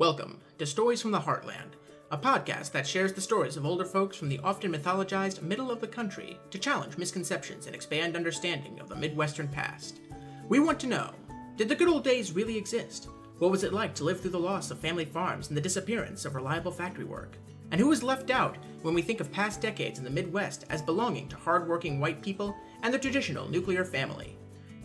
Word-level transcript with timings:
Welcome 0.00 0.40
to 0.56 0.64
Stories 0.64 1.02
from 1.02 1.10
the 1.10 1.20
Heartland, 1.20 1.72
a 2.10 2.16
podcast 2.16 2.72
that 2.72 2.86
shares 2.86 3.12
the 3.12 3.20
stories 3.20 3.58
of 3.58 3.66
older 3.66 3.84
folks 3.84 4.16
from 4.16 4.30
the 4.30 4.38
often 4.38 4.72
mythologized 4.72 5.42
middle 5.42 5.70
of 5.70 5.82
the 5.82 5.86
country 5.86 6.38
to 6.50 6.58
challenge 6.58 6.96
misconceptions 6.96 7.66
and 7.66 7.74
expand 7.74 8.16
understanding 8.16 8.80
of 8.80 8.88
the 8.88 8.96
Midwestern 8.96 9.46
past. 9.46 10.00
We 10.48 10.58
want 10.58 10.80
to 10.80 10.86
know 10.86 11.10
did 11.58 11.68
the 11.68 11.74
good 11.74 11.88
old 11.88 12.02
days 12.02 12.32
really 12.32 12.56
exist? 12.56 13.10
What 13.40 13.50
was 13.50 13.62
it 13.62 13.74
like 13.74 13.94
to 13.96 14.04
live 14.04 14.22
through 14.22 14.30
the 14.30 14.38
loss 14.38 14.70
of 14.70 14.78
family 14.78 15.04
farms 15.04 15.48
and 15.48 15.56
the 15.56 15.60
disappearance 15.60 16.24
of 16.24 16.34
reliable 16.34 16.72
factory 16.72 17.04
work? 17.04 17.36
And 17.70 17.78
who 17.78 17.88
was 17.88 18.02
left 18.02 18.30
out 18.30 18.56
when 18.80 18.94
we 18.94 19.02
think 19.02 19.20
of 19.20 19.30
past 19.30 19.60
decades 19.60 19.98
in 19.98 20.04
the 20.04 20.10
Midwest 20.10 20.64
as 20.70 20.80
belonging 20.80 21.28
to 21.28 21.36
hardworking 21.36 22.00
white 22.00 22.22
people 22.22 22.56
and 22.82 22.94
the 22.94 22.98
traditional 22.98 23.50
nuclear 23.50 23.84
family? 23.84 24.38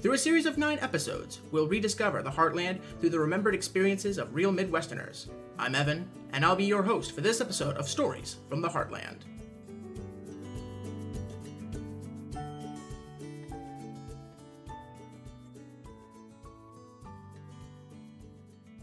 Through 0.06 0.14
a 0.14 0.20
series 0.20 0.46
of 0.46 0.60
nine 0.60 0.78
episodes, 0.84 1.42
we'll 1.50 1.68
rediscover 1.68 2.22
the 2.22 2.30
heartland 2.30 2.80
through 3.00 3.10
the 3.10 3.20
remembered 3.20 3.56
experiences 3.56 4.20
of 4.20 4.36
real 4.36 4.54
Midwesterners. 4.54 5.30
I'm 5.58 5.74
Evan, 5.74 6.08
and 6.32 6.46
I'll 6.46 6.56
be 6.56 6.66
your 6.66 6.84
host 6.84 7.14
for 7.14 7.22
this 7.22 7.42
episode 7.42 7.76
of 7.78 7.90
Stories 7.90 8.36
from 8.48 8.62
the 8.62 8.70
Heartland. 8.70 9.22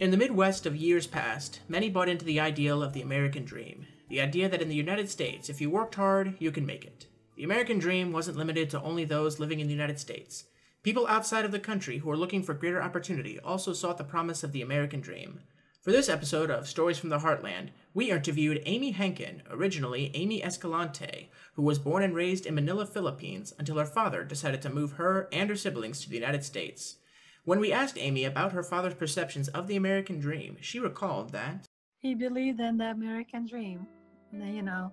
In 0.01 0.11
the 0.11 0.17
Midwest 0.17 0.67
of 0.67 0.75
years 0.75 1.07
past, 1.07 1.61
many 1.69 1.89
bought 1.89 2.09
into 2.09 2.25
the 2.25 2.41
ideal 2.41 2.83
of 2.83 2.95
the 2.95 3.03
American 3.03 3.45
dream. 3.45 3.87
The 4.09 4.21
idea 4.21 4.49
that 4.49 4.61
in 4.61 4.69
the 4.69 4.75
United 4.75 5.09
States, 5.09 5.49
if 5.49 5.61
you 5.61 5.71
worked 5.71 5.95
hard, 5.95 6.35
you 6.41 6.51
can 6.51 6.67
make 6.67 6.85
it. 6.85 7.07
The 7.37 7.45
American 7.45 7.79
dream 7.79 8.11
wasn't 8.11 8.39
limited 8.39 8.71
to 8.71 8.83
only 8.83 9.05
those 9.05 9.39
living 9.39 9.61
in 9.61 9.69
the 9.69 9.73
United 9.73 10.01
States. 10.01 10.47
People 10.83 11.07
outside 11.07 11.45
of 11.45 11.53
the 11.53 11.61
country 11.61 11.99
who 11.99 12.11
are 12.11 12.17
looking 12.17 12.43
for 12.43 12.55
greater 12.55 12.83
opportunity 12.83 13.39
also 13.39 13.73
sought 13.73 13.99
the 13.99 14.05
promise 14.05 14.43
of 14.43 14.51
the 14.51 14.63
American 14.63 15.01
dream. 15.01 15.41
For 15.81 15.93
this 15.93 16.09
episode 16.09 16.51
of 16.51 16.69
Stories 16.69 16.99
from 16.99 17.09
the 17.09 17.19
Heartland, 17.19 17.69
we 17.95 18.11
interviewed 18.11 18.63
Amy 18.67 18.93
Henkin, 18.93 19.43
originally 19.49 20.11
Amy 20.15 20.43
Escalante, 20.43 21.31
who 21.55 21.63
was 21.63 21.79
born 21.79 22.03
and 22.03 22.17
raised 22.17 22.47
in 22.47 22.57
Manila, 22.57 22.85
Philippines, 22.85 23.53
until 23.61 23.79
her 23.79 23.87
father 23.87 24.25
decided 24.25 24.61
to 24.63 24.71
move 24.71 24.93
her 24.93 25.29
and 25.33 25.51
her 25.51 25.57
siblings 25.57 26.01
to 26.01 26.09
the 26.09 26.17
United 26.17 26.45
States. 26.45 26.97
When 27.45 27.61
we 27.61 27.73
asked 27.73 27.97
Amy 27.97 28.25
about 28.25 28.53
her 28.53 28.63
father's 28.65 28.95
perceptions 28.95 29.49
of 29.49 29.69
the 29.69 29.77
American 29.77 30.19
dream, 30.19 30.57
she 30.61 30.81
recalled 30.81 31.31
that 31.31 31.69
he 31.99 32.17
believed 32.17 32.59
in 32.59 32.77
the 32.77 32.91
American 32.91 33.47
dream. 33.47 33.87
You 34.33 34.63
know, 34.63 34.91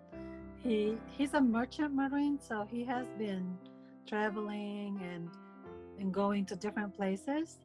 he 0.64 0.98
he's 1.18 1.34
a 1.34 1.42
merchant 1.42 1.96
marine, 1.96 2.40
so 2.40 2.68
he 2.70 2.84
has 2.86 3.08
been 3.18 3.58
traveling 4.08 5.00
and 5.04 5.30
and 6.00 6.14
going 6.14 6.46
to 6.46 6.56
different 6.56 6.96
places. 6.96 7.60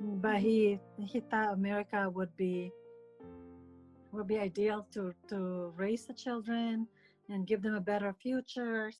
But 0.00 0.36
mm-hmm. 0.36 0.38
he 0.38 0.80
he 1.06 1.20
thought 1.20 1.54
America 1.54 2.10
would 2.10 2.36
be 2.36 2.72
would 4.12 4.26
be 4.26 4.38
ideal 4.38 4.86
to 4.92 5.14
to 5.28 5.72
raise 5.76 6.06
the 6.06 6.14
children 6.14 6.86
and 7.28 7.46
give 7.46 7.62
them 7.62 7.74
a 7.74 7.80
better 7.80 8.12
future. 8.12 8.92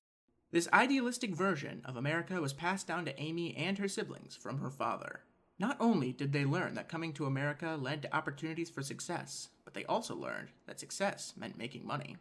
This 0.52 0.68
idealistic 0.72 1.34
version 1.34 1.82
of 1.84 1.96
America 1.96 2.40
was 2.40 2.52
passed 2.52 2.86
down 2.86 3.04
to 3.04 3.20
Amy 3.20 3.56
and 3.56 3.78
her 3.78 3.88
siblings 3.88 4.36
from 4.36 4.58
her 4.58 4.70
father. 4.70 5.20
Not 5.58 5.76
only 5.80 6.12
did 6.12 6.32
they 6.32 6.44
learn 6.44 6.74
that 6.74 6.88
coming 6.88 7.12
to 7.14 7.26
America 7.26 7.78
led 7.80 8.02
to 8.02 8.16
opportunities 8.16 8.70
for 8.70 8.82
success, 8.82 9.48
but 9.64 9.74
they 9.74 9.84
also 9.86 10.14
learned 10.14 10.48
that 10.66 10.78
success 10.78 11.32
meant 11.36 11.58
making 11.58 11.86
money. 11.86 12.16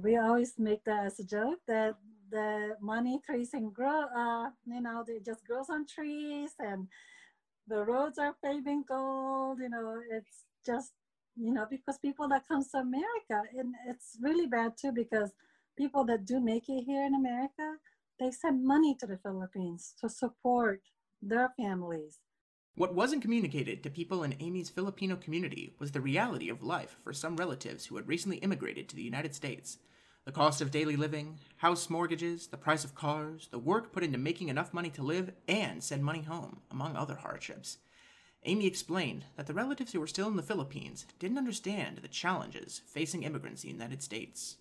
We 0.00 0.16
always 0.16 0.58
make 0.58 0.84
that 0.84 1.04
as 1.04 1.20
a 1.20 1.24
joke 1.24 1.60
that 1.68 1.96
the 2.32 2.76
money 2.80 3.20
trees 3.24 3.50
and 3.52 3.72
grow, 3.72 4.04
uh, 4.16 4.48
you 4.66 4.80
know, 4.80 5.04
it 5.06 5.24
just 5.24 5.46
grows 5.46 5.68
on 5.70 5.86
trees 5.86 6.52
and 6.58 6.88
the 7.68 7.84
roads 7.84 8.18
are 8.18 8.34
paving 8.44 8.84
gold, 8.88 9.58
you 9.60 9.68
know, 9.68 10.00
it's 10.10 10.44
just, 10.66 10.92
you 11.36 11.52
know, 11.52 11.66
because 11.70 11.98
people 11.98 12.28
that 12.28 12.48
comes 12.48 12.70
to 12.70 12.78
America, 12.78 13.42
and 13.56 13.74
it's 13.86 14.18
really 14.20 14.46
bad 14.46 14.72
too, 14.76 14.92
because 14.92 15.30
people 15.78 16.04
that 16.04 16.26
do 16.26 16.40
make 16.40 16.68
it 16.68 16.82
here 16.84 17.04
in 17.06 17.14
America, 17.14 17.76
they 18.18 18.30
send 18.30 18.64
money 18.64 18.96
to 18.98 19.06
the 19.06 19.18
Philippines 19.18 19.94
to 20.00 20.08
support 20.08 20.80
their 21.20 21.52
families. 21.56 22.18
What 22.74 22.94
wasn't 22.94 23.22
communicated 23.22 23.82
to 23.82 23.90
people 23.90 24.22
in 24.22 24.34
Amy's 24.40 24.70
Filipino 24.70 25.16
community 25.16 25.74
was 25.78 25.92
the 25.92 26.00
reality 26.00 26.48
of 26.48 26.62
life 26.62 26.96
for 27.04 27.12
some 27.12 27.36
relatives 27.36 27.86
who 27.86 27.96
had 27.96 28.08
recently 28.08 28.38
immigrated 28.38 28.88
to 28.88 28.96
the 28.96 29.02
United 29.02 29.34
States 29.34 29.78
the 30.24 30.32
cost 30.32 30.60
of 30.60 30.70
daily 30.70 30.96
living, 30.96 31.38
house 31.56 31.90
mortgages, 31.90 32.46
the 32.46 32.56
price 32.56 32.84
of 32.84 32.94
cars, 32.94 33.48
the 33.50 33.58
work 33.58 33.92
put 33.92 34.04
into 34.04 34.18
making 34.18 34.48
enough 34.48 34.72
money 34.72 34.90
to 34.90 35.02
live 35.02 35.32
and 35.48 35.82
send 35.82 36.04
money 36.04 36.22
home, 36.22 36.60
among 36.70 36.94
other 36.94 37.16
hardships. 37.16 37.78
Amy 38.44 38.66
explained 38.66 39.24
that 39.36 39.46
the 39.46 39.54
relatives 39.54 39.92
who 39.92 40.00
were 40.00 40.06
still 40.06 40.28
in 40.28 40.36
the 40.36 40.42
Philippines 40.42 41.06
didn't 41.18 41.38
understand 41.38 41.98
the 41.98 42.08
challenges 42.08 42.82
facing 42.86 43.22
immigrants 43.22 43.64
in 43.64 43.70
the 43.70 43.74
United 43.74 44.02
States. 44.02 44.56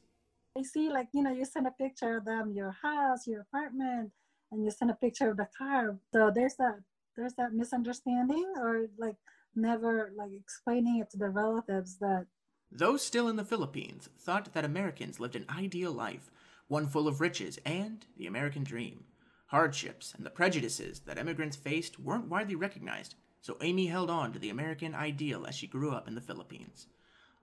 They 0.56 0.64
see, 0.64 0.90
like, 0.90 1.08
you 1.14 1.24
know, 1.24 1.32
you 1.32 1.46
send 1.46 1.68
a 1.68 1.72
picture 1.72 2.18
of 2.18 2.26
them, 2.26 2.52
your 2.52 2.72
house, 2.82 3.26
your 3.28 3.42
apartment, 3.42 4.12
and 4.52 4.64
you 4.64 4.72
send 4.72 4.92
a 4.92 4.96
picture 4.96 5.30
of 5.30 5.38
the 5.38 5.48
car. 5.58 5.98
So 6.14 6.32
there's 6.34 6.56
that 6.56 6.80
there's 7.16 7.34
that 7.36 7.54
misunderstanding 7.54 8.54
or 8.58 8.88
like 8.98 9.18
never 9.56 10.12
like 10.16 10.32
explaining 10.34 11.00
it 11.00 11.10
to 11.12 11.18
the 11.18 11.30
relatives 11.30 11.98
that 12.00 12.26
those 12.72 13.06
still 13.06 13.28
in 13.28 13.36
the 13.36 13.44
Philippines 13.44 14.10
thought 14.18 14.54
that 14.54 14.64
Americans 14.64 15.20
lived 15.20 15.36
an 15.36 15.46
ideal 15.50 15.92
life, 15.92 16.32
one 16.68 16.88
full 16.88 17.08
of 17.08 17.20
riches 17.20 17.60
and 17.66 18.06
the 18.18 18.28
American 18.28 18.64
dream. 18.64 19.04
Hardships 19.48 20.14
and 20.16 20.26
the 20.26 20.30
prejudices 20.30 21.02
that 21.02 21.18
immigrants 21.18 21.58
faced 21.58 22.00
weren't 22.00 22.30
widely 22.30 22.56
recognized, 22.56 23.16
so 23.42 23.58
Amy 23.60 23.88
held 23.88 24.10
on 24.10 24.32
to 24.32 24.40
the 24.40 24.50
American 24.50 24.96
ideal 24.96 25.46
as 25.46 25.56
she 25.56 25.68
grew 25.68 25.92
up 25.92 26.08
in 26.08 26.16
the 26.16 26.22
Philippines. 26.22 26.88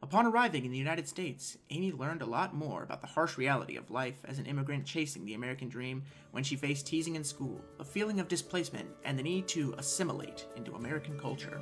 Upon 0.00 0.26
arriving 0.26 0.64
in 0.64 0.70
the 0.70 0.78
United 0.78 1.08
States, 1.08 1.58
Amy 1.70 1.90
learned 1.90 2.22
a 2.22 2.26
lot 2.26 2.54
more 2.54 2.84
about 2.84 3.00
the 3.00 3.08
harsh 3.08 3.36
reality 3.36 3.76
of 3.76 3.90
life 3.90 4.20
as 4.24 4.38
an 4.38 4.46
immigrant 4.46 4.86
chasing 4.86 5.26
the 5.26 5.34
American 5.34 5.68
dream 5.68 6.04
when 6.30 6.44
she 6.44 6.54
faced 6.54 6.86
teasing 6.86 7.16
in 7.16 7.24
school, 7.24 7.60
a 7.80 7.84
feeling 7.84 8.20
of 8.20 8.28
displacement, 8.28 8.88
and 9.04 9.18
the 9.18 9.22
need 9.22 9.48
to 9.48 9.74
assimilate 9.76 10.46
into 10.56 10.76
American 10.76 11.18
culture. 11.18 11.60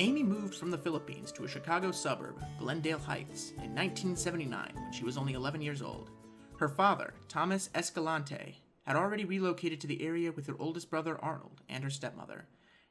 Amy 0.00 0.22
moved 0.22 0.54
from 0.54 0.70
the 0.70 0.78
Philippines 0.78 1.32
to 1.32 1.44
a 1.44 1.48
Chicago 1.48 1.90
suburb, 1.90 2.40
Glendale 2.60 3.00
Heights, 3.00 3.50
in 3.56 3.74
1979 3.74 4.70
when 4.72 4.92
she 4.92 5.02
was 5.02 5.16
only 5.16 5.32
11 5.32 5.60
years 5.60 5.82
old. 5.82 6.10
Her 6.56 6.68
father, 6.68 7.14
Thomas 7.26 7.68
Escalante, 7.74 8.62
had 8.84 8.94
already 8.94 9.24
relocated 9.24 9.80
to 9.80 9.88
the 9.88 10.00
area 10.00 10.30
with 10.30 10.46
her 10.46 10.54
oldest 10.60 10.88
brother 10.88 11.18
Arnold 11.20 11.62
and 11.68 11.82
her 11.82 11.90
stepmother. 11.90 12.46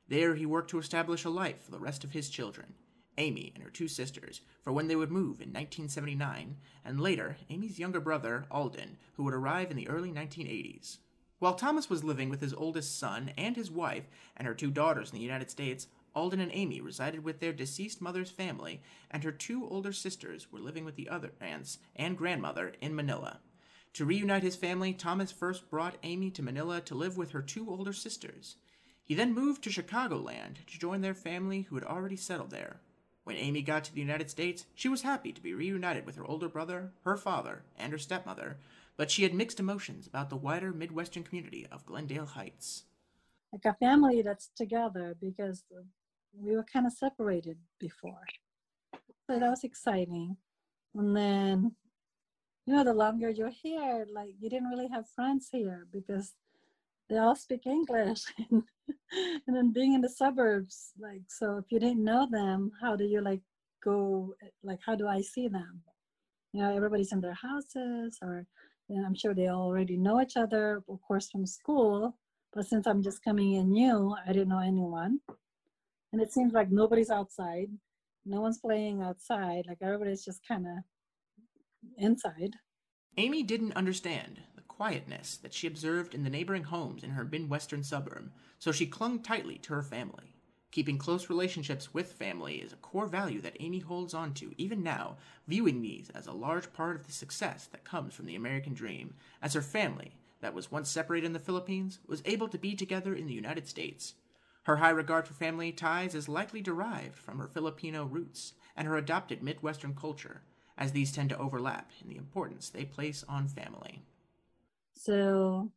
There 0.09 0.35
he 0.35 0.45
worked 0.45 0.69
to 0.71 0.79
establish 0.79 1.23
a 1.23 1.29
life 1.29 1.63
for 1.63 1.71
the 1.71 1.79
rest 1.79 2.03
of 2.03 2.11
his 2.11 2.29
children, 2.29 2.73
Amy 3.17 3.53
and 3.55 3.63
her 3.63 3.69
two 3.69 3.87
sisters, 3.87 4.41
for 4.61 4.73
when 4.73 4.89
they 4.89 4.95
would 4.97 5.09
move 5.09 5.39
in 5.39 5.53
1979, 5.53 6.57
and 6.83 6.99
later 6.99 7.37
Amy's 7.49 7.79
younger 7.79 8.01
brother, 8.01 8.45
Alden, 8.51 8.97
who 9.13 9.23
would 9.23 9.33
arrive 9.33 9.71
in 9.71 9.77
the 9.77 9.87
early 9.87 10.11
1980s. 10.11 10.97
While 11.39 11.53
Thomas 11.53 11.89
was 11.89 12.03
living 12.03 12.29
with 12.29 12.41
his 12.41 12.53
oldest 12.53 12.99
son 12.99 13.31
and 13.37 13.55
his 13.55 13.69
wife 13.69 14.05
and 14.35 14.47
her 14.47 14.55
two 14.55 14.71
daughters 14.71 15.11
in 15.11 15.15
the 15.15 15.23
United 15.23 15.51
States, 15.51 15.87
Alden 16.17 16.39
and 16.39 16.51
Amy 16.51 16.81
resided 16.81 17.23
with 17.23 17.39
their 17.39 17.53
deceased 17.53 18.01
mother's 18.01 18.31
family, 18.31 18.81
and 19.11 19.23
her 19.23 19.31
two 19.31 19.69
older 19.69 19.93
sisters 19.93 20.51
were 20.51 20.59
living 20.59 20.83
with 20.83 20.95
the 20.95 21.09
other 21.09 21.33
aunts 21.39 21.77
and 21.95 22.17
grandmother 22.17 22.73
in 22.81 22.95
Manila. 22.95 23.39
To 23.93 24.03
reunite 24.03 24.41
his 24.41 24.55
family, 24.55 24.93
Thomas 24.93 25.31
first 25.31 25.69
brought 25.69 25.97
Amy 26.01 26.31
to 26.31 26.41
Manila 26.41 26.81
to 26.81 26.95
live 26.95 27.17
with 27.17 27.33
her 27.33 27.43
two 27.43 27.69
older 27.69 27.93
sisters. 27.93 28.55
He 29.03 29.13
then 29.13 29.35
moved 29.35 29.63
to 29.65 29.69
Chicagoland 29.69 30.65
to 30.65 30.79
join 30.79 31.01
their 31.01 31.13
family 31.13 31.61
who 31.61 31.75
had 31.75 31.83
already 31.83 32.15
settled 32.15 32.49
there. 32.49 32.77
When 33.23 33.37
Amy 33.37 33.61
got 33.61 33.83
to 33.83 33.93
the 33.93 34.01
United 34.01 34.31
States, 34.31 34.65
she 34.73 34.89
was 34.89 35.03
happy 35.03 35.31
to 35.31 35.41
be 35.41 35.53
reunited 35.53 36.07
with 36.07 36.15
her 36.15 36.25
older 36.25 36.49
brother, 36.49 36.93
her 37.03 37.15
father, 37.15 37.61
and 37.77 37.91
her 37.91 37.99
stepmother, 37.99 38.57
but 38.95 39.11
she 39.11 39.21
had 39.21 39.35
mixed 39.35 39.59
emotions 39.59 40.07
about 40.07 40.31
the 40.31 40.35
wider 40.35 40.73
Midwestern 40.73 41.21
community 41.21 41.67
of 41.71 41.85
Glendale 41.85 42.25
Heights. 42.25 42.85
Like 43.53 43.65
a 43.65 43.77
family 43.77 44.23
that's 44.23 44.49
together 44.57 45.15
because 45.21 45.63
we 46.41 46.55
were 46.55 46.65
kind 46.71 46.85
of 46.85 46.93
separated 46.93 47.57
before. 47.79 48.25
So 49.29 49.39
that 49.39 49.49
was 49.49 49.63
exciting. 49.63 50.37
And 50.95 51.15
then, 51.15 51.75
you 52.65 52.75
know, 52.75 52.83
the 52.83 52.93
longer 52.93 53.29
you're 53.29 53.49
here, 53.49 54.05
like 54.13 54.33
you 54.39 54.49
didn't 54.49 54.69
really 54.69 54.87
have 54.87 55.09
friends 55.09 55.49
here 55.51 55.87
because 55.91 56.33
they 57.09 57.17
all 57.17 57.35
speak 57.35 57.65
English. 57.65 58.23
and 58.49 58.63
then 59.55 59.73
being 59.73 59.93
in 59.93 60.01
the 60.01 60.09
suburbs, 60.09 60.93
like, 60.99 61.23
so 61.27 61.57
if 61.57 61.65
you 61.69 61.79
didn't 61.79 62.03
know 62.03 62.27
them, 62.29 62.71
how 62.81 62.95
do 62.95 63.05
you 63.05 63.21
like 63.21 63.41
go, 63.83 64.33
like, 64.63 64.79
how 64.85 64.95
do 64.95 65.07
I 65.07 65.21
see 65.21 65.47
them? 65.47 65.81
You 66.53 66.61
know, 66.61 66.75
everybody's 66.75 67.11
in 67.11 67.21
their 67.21 67.33
houses 67.33 68.17
or, 68.21 68.45
you 68.87 68.99
know, 68.99 69.05
I'm 69.05 69.15
sure 69.15 69.33
they 69.33 69.49
already 69.49 69.97
know 69.97 70.21
each 70.21 70.37
other, 70.37 70.81
of 70.89 71.01
course, 71.01 71.29
from 71.29 71.45
school. 71.45 72.17
But 72.53 72.65
since 72.65 72.87
I'm 72.87 73.03
just 73.03 73.23
coming 73.23 73.53
in 73.53 73.71
new, 73.71 74.15
I 74.25 74.31
didn't 74.31 74.49
know 74.49 74.59
anyone 74.59 75.19
and 76.11 76.21
it 76.21 76.31
seems 76.31 76.53
like 76.53 76.71
nobody's 76.71 77.09
outside. 77.09 77.69
No 78.25 78.41
one's 78.41 78.59
playing 78.59 79.01
outside. 79.01 79.65
Like 79.67 79.77
everybody's 79.81 80.23
just 80.23 80.41
kind 80.47 80.65
of 80.67 80.83
inside. 81.97 82.55
Amy 83.17 83.43
didn't 83.43 83.75
understand 83.75 84.41
the 84.55 84.61
quietness 84.61 85.37
that 85.37 85.53
she 85.53 85.67
observed 85.67 86.13
in 86.13 86.23
the 86.23 86.29
neighboring 86.29 86.63
homes 86.65 87.03
in 87.03 87.11
her 87.11 87.23
midwestern 87.23 87.83
suburb 87.83 88.31
so 88.59 88.71
she 88.71 88.85
clung 88.85 89.19
tightly 89.21 89.57
to 89.59 89.73
her 89.73 89.83
family. 89.83 90.33
Keeping 90.71 90.97
close 90.97 91.29
relationships 91.29 91.93
with 91.93 92.13
family 92.13 92.55
is 92.55 92.73
a 92.73 92.77
core 92.77 93.07
value 93.07 93.41
that 93.41 93.57
Amy 93.59 93.79
holds 93.79 94.13
on 94.13 94.33
to 94.33 94.53
even 94.57 94.83
now, 94.83 95.17
viewing 95.47 95.81
these 95.81 96.09
as 96.13 96.27
a 96.27 96.33
large 96.33 96.71
part 96.73 96.95
of 96.95 97.05
the 97.05 97.11
success 97.11 97.67
that 97.71 97.85
comes 97.85 98.13
from 98.13 98.25
the 98.25 98.35
American 98.35 98.73
dream, 98.73 99.13
as 99.41 99.53
her 99.53 99.61
family, 99.61 100.15
that 100.41 100.53
was 100.53 100.71
once 100.71 100.89
separated 100.89 101.25
in 101.25 101.33
the 101.33 101.39
Philippines, 101.39 101.99
was 102.05 102.21
able 102.25 102.47
to 102.49 102.57
be 102.57 102.75
together 102.75 103.15
in 103.15 103.27
the 103.27 103.33
United 103.33 103.67
States. 103.67 104.13
Her 104.67 104.75
high 104.75 104.89
regard 104.89 105.25
for 105.25 105.33
family 105.33 105.71
ties 105.71 106.13
is 106.13 106.27
likely 106.27 106.59
derived 106.59 107.17
from 107.17 107.39
her 107.39 107.47
Filipino 107.47 108.03
roots 108.03 108.51
and 108.75 108.85
her 108.85 108.97
adopted 108.97 109.41
Midwestern 109.41 109.95
culture, 109.95 110.41
as 110.77 110.91
these 110.91 111.13
tend 111.13 111.29
to 111.29 111.37
overlap 111.37 111.89
in 112.03 112.09
the 112.09 112.17
importance 112.17 112.67
they 112.67 112.83
place 112.83 113.23
on 113.29 113.47
family. 113.47 114.03
So, 114.93 115.71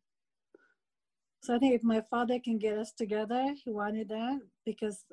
so 1.40 1.54
I 1.54 1.60
think 1.60 1.76
if 1.76 1.84
my 1.84 2.00
father 2.10 2.40
can 2.40 2.58
get 2.58 2.78
us 2.78 2.90
together, 2.90 3.54
he 3.64 3.70
wanted 3.70 4.08
that 4.08 4.40
because 4.66 5.04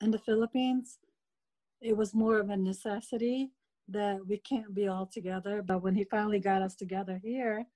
in 0.00 0.12
the 0.12 0.20
Philippines, 0.20 0.98
it 1.80 1.96
was 1.96 2.14
more 2.14 2.38
of 2.38 2.50
a 2.50 2.56
necessity 2.56 3.50
that 3.88 4.24
we 4.24 4.38
can't 4.38 4.72
be 4.72 4.86
all 4.86 5.06
together. 5.06 5.62
But 5.62 5.82
when 5.82 5.96
he 5.96 6.04
finally 6.04 6.38
got 6.38 6.62
us 6.62 6.76
together 6.76 7.20
here, 7.20 7.66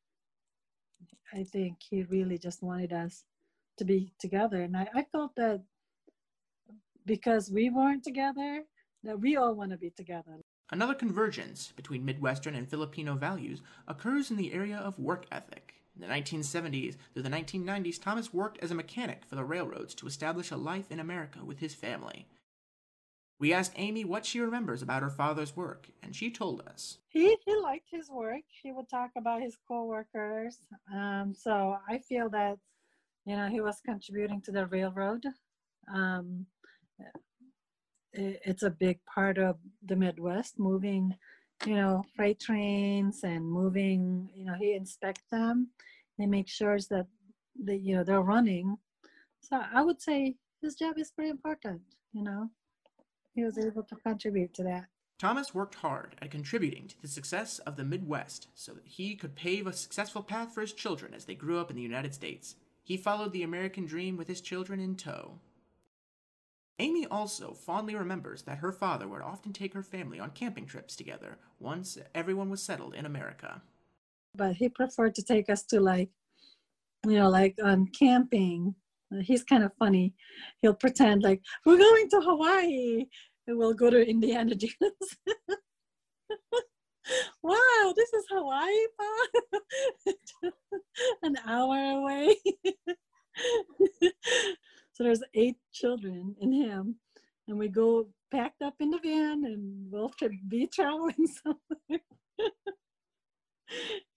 I 1.32 1.42
think 1.42 1.78
he 1.82 2.04
really 2.04 2.38
just 2.38 2.62
wanted 2.62 2.92
us 2.92 3.24
to 3.78 3.84
be 3.84 4.12
together. 4.18 4.62
And 4.62 4.76
I, 4.76 4.88
I 4.94 5.02
felt 5.12 5.34
that 5.36 5.62
because 7.06 7.50
we 7.50 7.70
weren't 7.70 8.04
together, 8.04 8.64
that 9.02 9.20
we 9.20 9.36
all 9.36 9.54
want 9.54 9.72
to 9.72 9.76
be 9.76 9.90
together. 9.90 10.40
Another 10.70 10.94
convergence 10.94 11.72
between 11.76 12.04
Midwestern 12.04 12.54
and 12.54 12.68
Filipino 12.68 13.14
values 13.14 13.60
occurs 13.86 14.30
in 14.30 14.36
the 14.36 14.52
area 14.52 14.78
of 14.78 14.98
work 14.98 15.26
ethic. 15.30 15.74
In 15.94 16.00
the 16.00 16.12
1970s 16.12 16.96
through 17.12 17.22
the 17.22 17.28
1990s, 17.28 18.02
Thomas 18.02 18.32
worked 18.32 18.58
as 18.62 18.70
a 18.70 18.74
mechanic 18.74 19.24
for 19.26 19.36
the 19.36 19.44
railroads 19.44 19.94
to 19.96 20.06
establish 20.06 20.50
a 20.50 20.56
life 20.56 20.90
in 20.90 20.98
America 20.98 21.44
with 21.44 21.60
his 21.60 21.74
family. 21.74 22.26
We 23.38 23.52
asked 23.52 23.72
Amy 23.76 24.04
what 24.04 24.24
she 24.24 24.40
remembers 24.40 24.80
about 24.80 25.02
her 25.02 25.10
father's 25.10 25.56
work, 25.56 25.88
and 26.02 26.14
she 26.14 26.30
told 26.30 26.62
us. 26.62 26.98
He, 27.08 27.36
he 27.44 27.56
liked 27.56 27.88
his 27.90 28.08
work. 28.08 28.42
He 28.62 28.72
would 28.72 28.88
talk 28.88 29.10
about 29.16 29.42
his 29.42 29.56
coworkers. 29.68 30.58
Um, 30.92 31.34
so 31.36 31.76
I 31.88 31.98
feel 31.98 32.30
that, 32.30 32.58
you 33.24 33.36
know, 33.36 33.48
he 33.48 33.60
was 33.60 33.80
contributing 33.84 34.40
to 34.42 34.52
the 34.52 34.66
railroad. 34.66 35.24
Um, 35.92 36.46
it, 38.12 38.40
it's 38.44 38.62
a 38.62 38.70
big 38.70 38.98
part 39.06 39.38
of 39.38 39.56
the 39.84 39.96
Midwest, 39.96 40.58
moving, 40.58 41.14
you 41.66 41.76
know, 41.76 42.04
freight 42.16 42.40
trains 42.40 43.24
and 43.24 43.44
moving, 43.44 44.28
you 44.34 44.44
know, 44.44 44.54
he 44.58 44.74
inspect 44.74 45.22
them. 45.30 45.70
He 46.18 46.26
makes 46.26 46.52
sure 46.52 46.78
that, 46.90 47.06
that, 47.64 47.80
you 47.80 47.96
know, 47.96 48.04
they're 48.04 48.20
running. 48.20 48.76
So 49.40 49.60
I 49.72 49.82
would 49.82 50.00
say 50.00 50.36
his 50.62 50.74
job 50.74 50.98
is 50.98 51.10
pretty 51.10 51.30
important, 51.30 51.82
you 52.12 52.22
know 52.22 52.50
he 53.34 53.44
was 53.44 53.58
able 53.58 53.82
to 53.82 53.96
contribute 53.96 54.54
to 54.54 54.62
that. 54.64 54.86
Thomas 55.18 55.54
worked 55.54 55.76
hard 55.76 56.16
at 56.20 56.30
contributing 56.30 56.88
to 56.88 57.00
the 57.00 57.08
success 57.08 57.58
of 57.60 57.76
the 57.76 57.84
Midwest 57.84 58.48
so 58.54 58.72
that 58.72 58.86
he 58.86 59.14
could 59.14 59.34
pave 59.34 59.66
a 59.66 59.72
successful 59.72 60.22
path 60.22 60.52
for 60.52 60.60
his 60.60 60.72
children 60.72 61.14
as 61.14 61.24
they 61.24 61.34
grew 61.34 61.58
up 61.58 61.70
in 61.70 61.76
the 61.76 61.82
United 61.82 62.14
States. 62.14 62.56
He 62.84 62.96
followed 62.96 63.32
the 63.32 63.42
American 63.42 63.86
dream 63.86 64.16
with 64.16 64.28
his 64.28 64.40
children 64.40 64.78
in 64.78 64.94
tow. 64.94 65.40
Amy 66.78 67.06
also 67.06 67.54
fondly 67.54 67.94
remembers 67.94 68.42
that 68.42 68.58
her 68.58 68.72
father 68.72 69.08
would 69.08 69.22
often 69.22 69.52
take 69.52 69.74
her 69.74 69.82
family 69.82 70.20
on 70.20 70.30
camping 70.30 70.66
trips 70.66 70.94
together 70.94 71.38
once 71.58 71.98
everyone 72.14 72.50
was 72.50 72.62
settled 72.62 72.94
in 72.94 73.06
America. 73.06 73.62
But 74.36 74.56
he 74.56 74.68
preferred 74.68 75.14
to 75.16 75.22
take 75.22 75.48
us 75.48 75.62
to 75.64 75.80
like, 75.80 76.10
you 77.06 77.18
know, 77.18 77.30
like 77.30 77.56
on 77.62 77.86
camping 77.86 78.74
he's 79.22 79.44
kind 79.44 79.62
of 79.62 79.72
funny. 79.78 80.14
He'll 80.62 80.74
pretend 80.74 81.22
like 81.22 81.42
we're 81.64 81.78
going 81.78 82.08
to 82.10 82.20
Hawaii 82.20 83.06
and 83.46 83.58
we'll 83.58 83.74
go 83.74 83.90
to 83.90 84.08
Indiana 84.08 84.54
Dunes. 84.54 85.16
wow, 87.42 87.92
this 87.96 88.12
is 88.12 88.24
Hawaii, 88.30 88.70
An 91.22 91.36
hour 91.46 91.76
away. 91.98 92.36
so 94.92 95.04
there's 95.04 95.22
eight 95.34 95.56
children 95.72 96.34
in 96.40 96.52
him, 96.52 96.96
and 97.48 97.58
we 97.58 97.68
go 97.68 98.08
packed 98.30 98.62
up 98.62 98.74
in 98.80 98.90
the 98.90 98.98
van, 99.02 99.44
and 99.44 99.90
we'll 99.90 100.12
be 100.48 100.66
traveling 100.66 101.26
somewhere. 101.42 102.00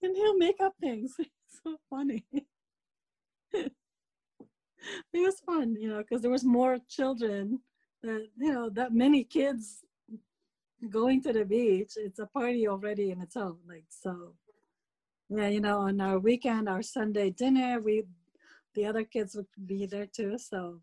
and 0.01 0.15
he'll 0.15 0.37
make 0.37 0.59
up 0.61 0.73
things. 0.81 1.15
So 1.63 1.77
funny 1.89 2.25
it 5.13 5.19
was 5.19 5.39
fun, 5.39 5.75
you 5.79 5.89
know, 5.89 5.97
because 5.97 6.21
there 6.21 6.31
was 6.31 6.45
more 6.45 6.77
children 6.89 7.59
that 8.03 8.27
you 8.37 8.53
know 8.53 8.69
that 8.69 8.93
many 8.93 9.23
kids 9.23 9.83
going 10.89 11.21
to 11.23 11.33
the 11.33 11.45
beach. 11.45 11.93
It's 11.97 12.19
a 12.19 12.25
party 12.25 12.67
already 12.67 13.11
in 13.11 13.21
its 13.21 13.35
own. 13.35 13.57
Like 13.67 13.85
so, 13.89 14.33
yeah, 15.29 15.47
you 15.47 15.61
know, 15.61 15.79
on 15.79 15.99
our 16.01 16.19
weekend, 16.19 16.69
our 16.69 16.81
Sunday 16.81 17.31
dinner, 17.31 17.79
we 17.79 18.03
the 18.75 18.85
other 18.85 19.03
kids 19.03 19.35
would 19.35 19.47
be 19.65 19.85
there 19.85 20.05
too. 20.05 20.37
So 20.37 20.81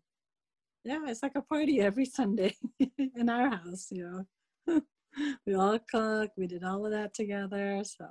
yeah, 0.83 1.01
it's 1.07 1.23
like 1.23 1.35
a 1.35 1.41
party 1.41 1.81
every 1.81 2.05
Sunday 2.05 2.55
in 3.15 3.29
our 3.29 3.49
house. 3.49 3.87
You 3.91 4.25
know, 4.67 4.81
we 5.45 5.55
all 5.55 5.79
cook. 5.79 6.31
We 6.37 6.47
did 6.47 6.63
all 6.63 6.85
of 6.85 6.91
that 6.91 7.13
together. 7.13 7.81
So. 7.83 8.09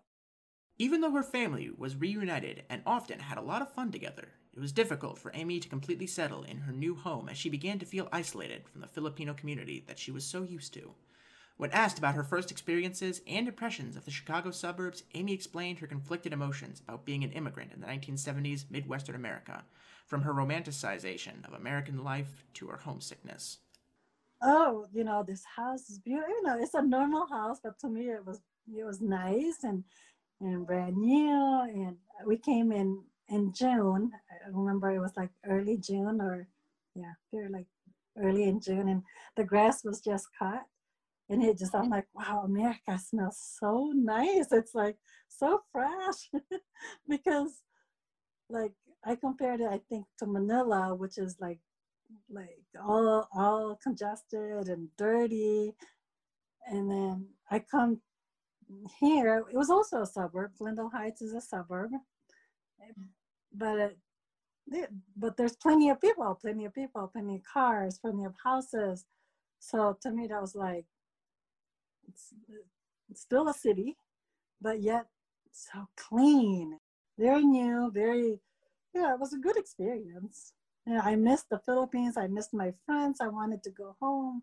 Even 0.76 1.00
though 1.00 1.12
her 1.12 1.22
family 1.22 1.70
was 1.76 1.94
reunited 1.94 2.64
and 2.68 2.82
often 2.84 3.20
had 3.20 3.38
a 3.38 3.42
lot 3.42 3.62
of 3.62 3.72
fun 3.72 3.92
together, 3.92 4.32
it 4.52 4.60
was 4.60 4.72
difficult 4.72 5.18
for 5.18 5.30
Amy 5.34 5.60
to 5.60 5.68
completely 5.68 6.06
settle 6.06 6.42
in 6.42 6.58
her 6.58 6.72
new 6.72 6.96
home 6.96 7.28
as 7.28 7.38
she 7.38 7.48
began 7.48 7.78
to 7.78 7.86
feel 7.86 8.08
isolated 8.12 8.68
from 8.68 8.80
the 8.80 8.88
Filipino 8.88 9.34
community 9.34 9.84
that 9.86 10.00
she 10.00 10.10
was 10.10 10.24
so 10.24 10.42
used 10.42 10.74
to. 10.74 10.94
When 11.56 11.70
asked 11.70 11.98
about 11.98 12.16
her 12.16 12.24
first 12.24 12.50
experiences 12.50 13.22
and 13.28 13.46
impressions 13.46 13.96
of 13.96 14.04
the 14.04 14.10
Chicago 14.10 14.50
suburbs, 14.50 15.04
Amy 15.14 15.32
explained 15.32 15.78
her 15.78 15.86
conflicted 15.86 16.32
emotions 16.32 16.80
about 16.80 17.04
being 17.04 17.22
an 17.22 17.30
immigrant 17.30 17.72
in 17.72 17.80
the 17.80 17.86
1970s 17.86 18.70
Midwestern 18.70 19.14
America, 19.14 19.64
from 20.06 20.22
her 20.22 20.34
romanticization 20.34 21.46
of 21.46 21.54
American 21.54 22.02
life 22.02 22.44
to 22.54 22.66
her 22.66 22.78
homesickness. 22.78 23.58
Oh, 24.42 24.86
you 24.92 25.04
know, 25.04 25.22
this 25.22 25.44
house 25.44 25.88
is 25.88 26.00
beautiful. 26.00 26.34
You 26.34 26.42
know, 26.42 26.58
it's 26.60 26.74
a 26.74 26.82
normal 26.82 27.26
house, 27.26 27.60
but 27.62 27.78
to 27.80 27.88
me 27.88 28.10
it 28.10 28.26
was 28.26 28.40
it 28.76 28.84
was 28.84 29.00
nice 29.00 29.62
and 29.62 29.84
and 30.40 30.66
brand 30.66 30.96
new. 30.96 31.60
And 31.62 31.96
we 32.26 32.36
came 32.36 32.72
in 32.72 33.00
in 33.28 33.52
June. 33.54 34.10
I 34.30 34.50
remember 34.50 34.90
it 34.90 35.00
was 35.00 35.16
like 35.16 35.30
early 35.46 35.78
June 35.78 36.20
or 36.20 36.48
yeah, 36.96 37.12
very 37.32 37.48
like 37.48 37.66
early 38.18 38.44
in 38.44 38.60
June, 38.60 38.88
and 38.88 39.02
the 39.36 39.44
grass 39.44 39.84
was 39.84 40.00
just 40.00 40.26
cut. 40.36 40.64
And 41.28 41.42
it 41.42 41.58
just, 41.58 41.74
I'm 41.74 41.88
like, 41.88 42.06
wow, 42.14 42.42
America 42.44 42.98
smells 42.98 43.38
so 43.60 43.92
nice. 43.94 44.52
It's 44.52 44.74
like 44.74 44.96
so 45.28 45.60
fresh 45.72 46.30
because, 47.08 47.62
like, 48.50 48.72
I 49.04 49.16
compared 49.16 49.60
it, 49.60 49.68
I 49.70 49.80
think, 49.88 50.06
to 50.18 50.26
Manila, 50.26 50.94
which 50.94 51.18
is 51.18 51.36
like, 51.40 51.60
like 52.30 52.64
all 52.82 53.28
all 53.34 53.78
congested 53.82 54.68
and 54.68 54.88
dirty. 54.98 55.72
And 56.66 56.90
then 56.90 57.28
I 57.50 57.60
come 57.60 58.00
here. 59.00 59.44
It 59.50 59.56
was 59.56 59.70
also 59.70 60.02
a 60.02 60.06
suburb. 60.06 60.52
Glendale 60.58 60.90
Heights 60.90 61.22
is 61.22 61.34
a 61.34 61.40
suburb, 61.40 61.90
but 63.54 63.96
but 65.16 65.36
there's 65.36 65.56
plenty 65.56 65.90
of 65.90 66.00
people, 66.00 66.38
plenty 66.40 66.64
of 66.64 66.74
people, 66.74 67.08
plenty 67.08 67.36
of 67.36 67.42
cars, 67.44 67.98
plenty 67.98 68.24
of 68.24 68.34
houses. 68.42 69.04
So 69.58 69.96
to 70.02 70.10
me, 70.10 70.26
that 70.26 70.40
was 70.40 70.54
like, 70.54 70.86
it's, 72.08 72.32
it's 73.10 73.20
still 73.20 73.48
a 73.48 73.54
city, 73.54 73.96
but 74.60 74.80
yet 74.80 75.06
so 75.52 75.88
clean, 75.96 76.78
very 77.18 77.44
new, 77.44 77.90
very, 77.92 78.40
yeah, 78.94 79.14
it 79.14 79.20
was 79.20 79.32
a 79.32 79.38
good 79.38 79.56
experience. 79.56 80.52
Yeah, 80.86 81.00
I 81.02 81.16
missed 81.16 81.48
the 81.48 81.60
Philippines. 81.60 82.16
I 82.16 82.26
missed 82.26 82.52
my 82.52 82.72
friends. 82.84 83.20
I 83.20 83.28
wanted 83.28 83.62
to 83.62 83.70
go 83.70 83.96
home. 84.00 84.42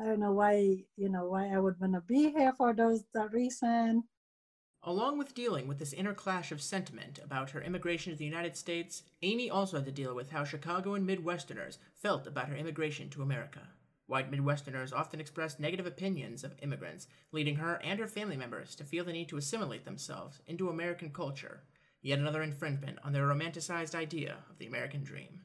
I 0.00 0.04
don't 0.04 0.20
know 0.20 0.32
why, 0.32 0.84
you 0.96 1.08
know, 1.08 1.26
why 1.26 1.48
I 1.48 1.58
would 1.58 1.80
want 1.80 1.94
to 1.94 2.00
be 2.00 2.30
here 2.30 2.52
for 2.56 2.74
those 2.74 3.04
that 3.14 3.32
reason. 3.32 4.04
Along 4.84 5.16
with 5.16 5.34
dealing 5.34 5.68
with 5.68 5.78
this 5.78 5.92
inner 5.92 6.12
clash 6.12 6.50
of 6.50 6.60
sentiment 6.60 7.20
about 7.22 7.50
her 7.50 7.62
immigration 7.62 8.12
to 8.12 8.18
the 8.18 8.24
United 8.24 8.56
States, 8.56 9.04
Amy 9.22 9.48
also 9.48 9.76
had 9.76 9.86
to 9.86 9.92
deal 9.92 10.12
with 10.14 10.30
how 10.30 10.42
Chicago 10.44 10.94
and 10.94 11.08
Midwesterners 11.08 11.78
felt 11.94 12.26
about 12.26 12.48
her 12.48 12.56
immigration 12.56 13.08
to 13.10 13.22
America. 13.22 13.60
White 14.06 14.30
Midwesterners 14.30 14.92
often 14.92 15.20
expressed 15.20 15.60
negative 15.60 15.86
opinions 15.86 16.44
of 16.44 16.54
immigrants, 16.60 17.06
leading 17.30 17.56
her 17.56 17.80
and 17.82 17.98
her 17.98 18.08
family 18.08 18.36
members 18.36 18.74
to 18.74 18.84
feel 18.84 19.04
the 19.04 19.12
need 19.12 19.28
to 19.28 19.36
assimilate 19.36 19.84
themselves 19.84 20.40
into 20.46 20.68
American 20.68 21.10
culture, 21.10 21.62
yet 22.02 22.18
another 22.18 22.42
infringement 22.42 22.98
on 23.04 23.12
their 23.12 23.26
romanticized 23.26 23.94
idea 23.94 24.36
of 24.50 24.58
the 24.58 24.66
American 24.66 25.04
dream. 25.04 25.40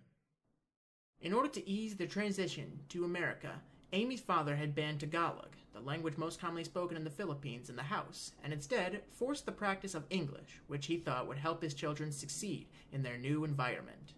In 1.20 1.34
order 1.34 1.50
to 1.50 1.70
ease 1.70 1.96
the 1.96 2.08
transition 2.08 2.82
to 2.90 3.06
America, 3.06 3.62
Amy's 3.94 4.22
father 4.22 4.56
had 4.56 4.76
banned 4.76 5.00
Tagalog, 5.00 5.56
the 5.74 5.80
language 5.80 6.18
most 6.18 6.42
commonly 6.42 6.64
spoken 6.64 6.98
in 6.98 7.04
the 7.04 7.10
Philippines, 7.10 7.70
in 7.70 7.76
the 7.76 7.84
house, 7.84 8.34
and 8.44 8.52
instead 8.52 9.02
forced 9.12 9.46
the 9.46 9.52
practice 9.52 9.96
of 9.96 10.06
English, 10.10 10.62
which 10.68 10.88
he 10.88 10.98
thought 10.98 11.28
would 11.28 11.38
help 11.38 11.62
his 11.62 11.74
children 11.74 12.12
succeed 12.12 12.68
in 12.92 13.04
their 13.04 13.18
new 13.18 13.44
environment. 13.44 14.14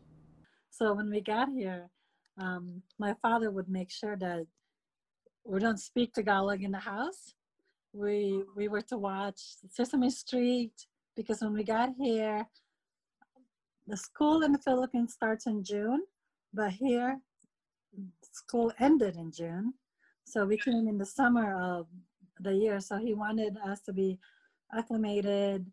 So 0.70 0.94
when 0.94 1.10
we 1.10 1.22
got 1.22 1.50
here, 1.50 1.90
um, 2.38 2.82
my 2.98 3.16
father 3.22 3.52
would 3.52 3.70
make 3.70 3.92
sure 3.92 4.16
that 4.18 4.46
we 5.46 5.60
don't 5.60 5.80
speak 5.80 6.14
Tagalog 6.14 6.64
in 6.64 6.72
the 6.72 6.80
house. 6.80 7.34
We 7.94 8.44
we 8.56 8.68
were 8.68 8.84
to 8.84 8.98
watch 8.98 9.42
Sesame 9.70 10.10
Street 10.12 10.74
because 11.16 11.42
when 11.42 11.54
we 11.54 11.64
got 11.64 11.90
here, 12.00 12.46
the 13.88 13.98
school 13.98 14.44
in 14.44 14.52
the 14.52 14.60
Philippines 14.60 15.14
starts 15.14 15.48
in 15.48 15.64
June, 15.64 16.04
but 16.54 16.72
here 16.72 17.20
school 18.32 18.72
ended 18.80 19.16
in 19.16 19.32
June. 19.32 19.74
So 20.24 20.46
we 20.46 20.58
came 20.58 20.88
in 20.88 20.98
the 20.98 21.06
summer 21.06 21.60
of 21.60 21.88
the 22.40 22.54
year. 22.54 22.80
So 22.80 22.98
he 22.98 23.14
wanted 23.14 23.58
us 23.66 23.82
to 23.82 23.94
be 23.94 24.20
acclimated, 24.76 25.66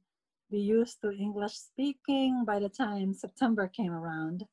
be 0.50 0.60
used 0.60 1.00
to 1.02 1.10
English 1.12 1.54
speaking 1.54 2.44
by 2.46 2.58
the 2.58 2.68
time 2.68 3.12
September 3.12 3.68
came 3.68 3.92
around. 3.92 4.44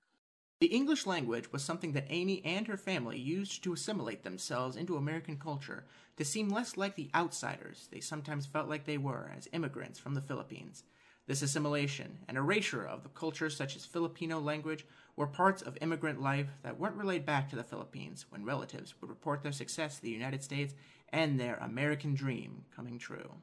The 0.64 0.74
English 0.74 1.06
language 1.06 1.52
was 1.52 1.62
something 1.62 1.92
that 1.92 2.08
Amy 2.08 2.42
and 2.46 2.66
her 2.68 2.78
family 2.78 3.20
used 3.20 3.66
to 3.66 3.74
assimilate 3.74 4.24
themselves 4.24 4.78
into 4.78 4.96
American 4.96 5.36
culture, 5.36 5.84
to 6.16 6.24
seem 6.24 6.48
less 6.48 6.78
like 6.78 6.96
the 6.96 7.10
outsiders 7.14 7.90
they 7.92 8.00
sometimes 8.00 8.46
felt 8.46 8.70
like 8.70 8.86
they 8.86 8.98
were 8.98 9.30
as 9.36 9.50
immigrants 9.52 10.00
from 10.00 10.14
the 10.14 10.22
Philippines. 10.22 10.86
This 11.28 11.42
assimilation 11.42 12.20
and 12.30 12.38
erasure 12.38 12.86
of 12.86 13.04
the 13.04 13.10
cultures 13.10 13.58
such 13.58 13.76
as 13.76 13.86
Filipino 13.86 14.40
language 14.40 14.86
were 15.18 15.28
parts 15.28 15.62
of 15.62 15.78
immigrant 15.82 16.22
life 16.22 16.48
that 16.64 16.80
weren't 16.80 16.96
relayed 16.96 17.26
back 17.26 17.50
to 17.50 17.58
the 17.58 17.64
Philippines 17.66 18.26
when 18.30 18.46
relatives 18.46 18.94
would 19.02 19.10
report 19.10 19.44
their 19.44 19.52
success 19.52 20.00
in 20.00 20.06
the 20.06 20.16
United 20.16 20.46
States 20.46 20.76
and 21.10 21.38
their 21.38 21.58
American 21.58 22.16
dream 22.16 22.64
coming 22.74 22.98
true. 22.98 23.34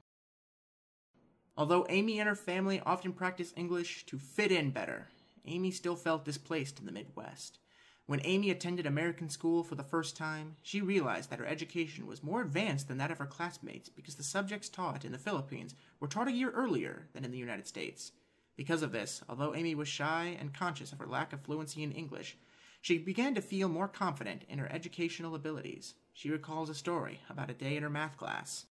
Although 1.54 1.84
Amy 1.90 2.18
and 2.18 2.30
her 2.30 2.34
family 2.34 2.80
often 2.86 3.12
practiced 3.12 3.58
English 3.58 4.06
to 4.06 4.18
fit 4.18 4.50
in 4.50 4.70
better, 4.70 5.08
Amy 5.47 5.70
still 5.70 5.97
felt 5.97 6.25
displaced 6.25 6.78
in 6.78 6.87
the 6.87 6.92
Midwest. 6.92 7.59
When 8.06 8.20
Amy 8.25 8.50
attended 8.50 8.87
American 8.87 9.28
school 9.28 9.62
for 9.62 9.76
the 9.76 9.85
first 9.85 10.16
time, 10.16 10.56
she 10.62 10.80
realized 10.80 11.30
that 11.30 11.38
her 11.38 11.47
education 11.47 12.06
was 12.06 12.25
more 12.25 12.40
advanced 12.40 12.88
than 12.88 12.99
that 12.99 13.12
of 13.12 13.18
her 13.18 13.26
classmates 13.26 13.88
because 13.88 14.16
the 14.16 14.25
subjects 14.25 14.68
taught 14.68 15.04
in 15.04 15.12
the 15.12 15.18
Philippines 15.18 15.76
were 16.00 16.09
taught 16.09 16.26
a 16.26 16.32
year 16.32 16.50
earlier 16.50 17.06
than 17.12 17.25
in 17.25 17.30
the 17.30 17.38
United 17.38 17.68
States. 17.68 18.12
Because 18.56 18.82
of 18.82 18.92
this, 18.92 19.23
although 19.28 19.54
Amy 19.54 19.75
was 19.75 19.87
shy 19.87 20.37
and 20.40 20.52
conscious 20.52 20.92
of 20.92 20.99
her 20.99 21.06
lack 21.06 21.32
of 21.32 21.42
fluency 21.42 21.82
in 21.82 21.92
English, 21.92 22.37
she 22.82 22.99
began 22.99 23.35
to 23.35 23.40
feel 23.40 23.68
more 23.68 23.88
confident 23.88 24.44
in 24.49 24.59
her 24.59 24.70
educational 24.73 25.35
abilities. 25.35 25.94
She 26.12 26.30
recalls 26.30 26.68
a 26.68 26.75
story 26.75 27.20
about 27.30 27.50
a 27.50 27.54
day 27.54 27.76
in 27.76 27.82
her 27.82 27.90
math 27.90 28.16
class. 28.16 28.66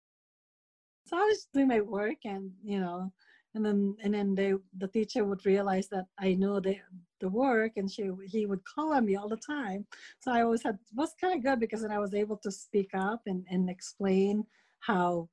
So 1.06 1.18
I 1.18 1.22
was 1.22 1.48
doing 1.54 1.70
my 1.70 1.82
work 1.82 2.26
and, 2.26 2.52
you 2.64 2.80
know, 2.80 3.12
and 3.56 3.66
then 3.66 3.96
and 4.04 4.14
then 4.14 4.36
they 4.36 4.54
the 4.78 4.88
teacher 4.88 5.24
would 5.26 5.46
realize 5.46 5.88
that 5.90 6.06
I 6.20 6.34
know 6.36 6.60
the 6.60 6.78
the 7.20 7.30
work 7.30 7.74
and 7.78 7.90
she 7.92 8.10
he 8.26 8.46
would 8.46 8.64
call 8.64 8.94
on 8.94 9.06
me 9.06 9.16
all 9.16 9.28
the 9.28 9.38
time. 9.38 9.86
So 10.20 10.32
I 10.32 10.42
always 10.42 10.64
had 10.64 10.78
was 10.96 11.14
kind 11.20 11.36
of 11.36 11.44
good 11.44 11.60
because 11.60 11.82
then 11.82 11.92
I 11.92 12.00
was 12.00 12.14
able 12.14 12.38
to 12.38 12.52
speak 12.52 12.92
up 12.94 13.22
and, 13.26 13.46
and 13.50 13.70
explain 13.70 14.46
how 14.80 15.30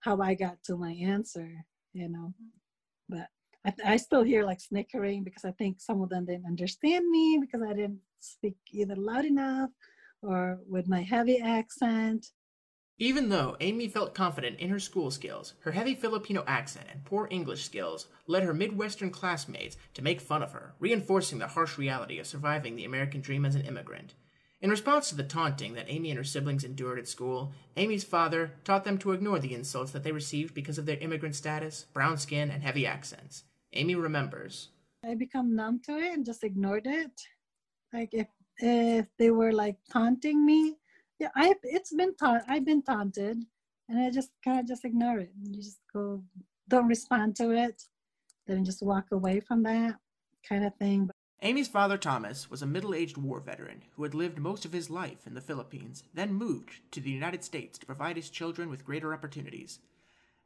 how 0.00 0.20
I 0.20 0.34
got 0.34 0.62
to 0.64 0.76
my 0.76 0.92
answer, 0.92 1.50
you 1.92 2.08
know. 2.08 2.34
But 3.08 3.28
I, 3.66 3.72
I 3.84 3.96
still 3.96 4.22
hear 4.22 4.44
like 4.44 4.60
snickering 4.60 5.24
because 5.24 5.44
I 5.44 5.52
think 5.52 5.80
some 5.80 6.00
of 6.02 6.08
them 6.08 6.24
didn't 6.24 6.46
understand 6.46 7.08
me 7.08 7.38
because 7.40 7.62
I 7.62 7.74
didn't 7.74 8.00
speak 8.20 8.56
either 8.72 8.96
loud 8.96 9.24
enough 9.24 9.70
or 10.22 10.60
with 10.68 10.88
my 10.88 11.02
heavy 11.02 11.40
accent. 11.40 12.26
Even 13.00 13.28
though 13.28 13.56
Amy 13.60 13.86
felt 13.86 14.12
confident 14.12 14.58
in 14.58 14.70
her 14.70 14.80
school 14.80 15.12
skills, 15.12 15.54
her 15.60 15.70
heavy 15.70 15.94
Filipino 15.94 16.42
accent 16.48 16.86
and 16.90 17.04
poor 17.04 17.28
English 17.30 17.64
skills 17.64 18.08
led 18.26 18.42
her 18.42 18.52
Midwestern 18.52 19.10
classmates 19.10 19.76
to 19.94 20.02
make 20.02 20.20
fun 20.20 20.42
of 20.42 20.50
her, 20.50 20.74
reinforcing 20.80 21.38
the 21.38 21.46
harsh 21.46 21.78
reality 21.78 22.18
of 22.18 22.26
surviving 22.26 22.74
the 22.74 22.84
American 22.84 23.20
dream 23.20 23.44
as 23.44 23.54
an 23.54 23.62
immigrant. 23.62 24.14
In 24.60 24.70
response 24.70 25.08
to 25.08 25.14
the 25.14 25.22
taunting 25.22 25.74
that 25.74 25.88
Amy 25.88 26.10
and 26.10 26.18
her 26.18 26.24
siblings 26.24 26.64
endured 26.64 26.98
at 26.98 27.06
school, 27.06 27.52
Amy's 27.76 28.02
father 28.02 28.54
taught 28.64 28.82
them 28.82 28.98
to 28.98 29.12
ignore 29.12 29.38
the 29.38 29.54
insults 29.54 29.92
that 29.92 30.02
they 30.02 30.10
received 30.10 30.52
because 30.52 30.78
of 30.78 30.86
their 30.86 30.96
immigrant 30.96 31.36
status, 31.36 31.86
brown 31.92 32.18
skin, 32.18 32.50
and 32.50 32.64
heavy 32.64 32.84
accents. 32.84 33.44
Amy 33.74 33.94
remembers. 33.94 34.70
I 35.04 35.14
become 35.14 35.54
numb 35.54 35.80
to 35.84 35.98
it 35.98 36.12
and 36.12 36.26
just 36.26 36.42
ignored 36.42 36.88
it. 36.88 37.12
Like 37.92 38.08
if 38.12 38.26
if 38.56 39.06
they 39.18 39.30
were 39.30 39.52
like 39.52 39.76
taunting 39.88 40.44
me, 40.44 40.78
yeah, 41.18 41.28
I 41.34 41.54
it's 41.62 41.92
been 41.92 42.14
taunt 42.14 42.44
I've 42.48 42.64
been 42.64 42.82
taunted, 42.82 43.44
and 43.88 43.98
I 43.98 44.10
just 44.10 44.30
kind 44.44 44.60
of 44.60 44.66
just 44.66 44.84
ignore 44.84 45.18
it. 45.18 45.32
You 45.42 45.60
just 45.60 45.80
go, 45.92 46.22
don't 46.68 46.88
respond 46.88 47.36
to 47.36 47.50
it, 47.50 47.82
then 48.46 48.64
just 48.64 48.82
walk 48.82 49.06
away 49.12 49.40
from 49.40 49.62
that 49.64 49.96
kind 50.48 50.64
of 50.64 50.74
thing. 50.76 51.10
Amy's 51.40 51.68
father, 51.68 51.96
Thomas, 51.96 52.50
was 52.50 52.62
a 52.62 52.66
middle 52.66 52.94
aged 52.94 53.16
war 53.16 53.38
veteran 53.38 53.82
who 53.94 54.02
had 54.02 54.14
lived 54.14 54.38
most 54.38 54.64
of 54.64 54.72
his 54.72 54.90
life 54.90 55.24
in 55.24 55.34
the 55.34 55.40
Philippines, 55.40 56.02
then 56.12 56.34
moved 56.34 56.80
to 56.90 57.00
the 57.00 57.10
United 57.10 57.44
States 57.44 57.78
to 57.78 57.86
provide 57.86 58.16
his 58.16 58.28
children 58.28 58.68
with 58.68 58.84
greater 58.84 59.14
opportunities. 59.14 59.78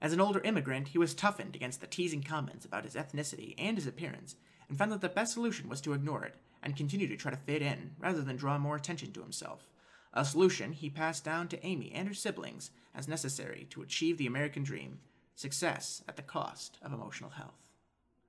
As 0.02 0.12
an 0.12 0.20
older 0.20 0.40
immigrant, 0.40 0.88
he 0.88 0.98
was 0.98 1.14
toughened 1.14 1.56
against 1.56 1.80
the 1.80 1.86
teasing 1.86 2.22
comments 2.22 2.66
about 2.66 2.84
his 2.84 2.94
ethnicity 2.94 3.54
and 3.56 3.78
his 3.78 3.86
appearance, 3.86 4.36
and 4.68 4.76
found 4.76 4.92
that 4.92 5.00
the 5.00 5.08
best 5.08 5.32
solution 5.32 5.68
was 5.68 5.80
to 5.80 5.94
ignore 5.94 6.24
it 6.24 6.34
and 6.62 6.76
continue 6.76 7.08
to 7.08 7.16
try 7.16 7.30
to 7.30 7.36
fit 7.38 7.62
in 7.62 7.92
rather 7.98 8.20
than 8.20 8.36
draw 8.36 8.58
more 8.58 8.76
attention 8.76 9.12
to 9.12 9.22
himself. 9.22 9.66
A 10.14 10.24
solution 10.24 10.72
he 10.72 10.90
passed 10.90 11.24
down 11.24 11.48
to 11.48 11.66
Amy 11.66 11.90
and 11.92 12.06
her 12.06 12.14
siblings 12.14 12.70
as 12.94 13.08
necessary 13.08 13.66
to 13.70 13.82
achieve 13.82 14.18
the 14.18 14.26
American 14.26 14.62
dream 14.62 14.98
success 15.34 16.02
at 16.06 16.16
the 16.16 16.22
cost 16.22 16.78
of 16.82 16.92
emotional 16.92 17.30
health. 17.30 17.62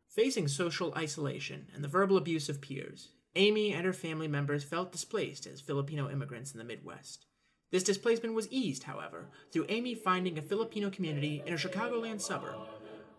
Facing 0.08 0.48
social 0.48 0.94
isolation 0.96 1.68
and 1.74 1.84
the 1.84 1.90
verbal 1.90 2.18
abuse 2.18 2.48
of 2.48 2.62
peers, 2.62 3.10
Amy 3.36 3.74
and 3.74 3.86
her 3.86 3.94
family 3.94 4.28
members 4.28 4.64
felt 4.64 4.92
displaced 4.92 5.48
as 5.48 5.60
Filipino 5.60 6.10
immigrants 6.10 6.52
in 6.52 6.60
the 6.60 6.64
Midwest. 6.64 7.26
This 7.72 7.84
displacement 7.84 8.36
was 8.36 8.48
eased, 8.50 8.84
however, 8.84 9.30
through 9.52 9.66
Amy 9.70 9.96
finding 9.96 10.38
a 10.38 10.44
Filipino 10.44 10.92
community 10.92 11.42
in 11.46 11.54
a 11.54 11.58
Chicagoland 11.58 12.22
suburb. 12.22 12.60